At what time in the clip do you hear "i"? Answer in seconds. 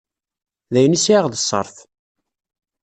0.97-0.99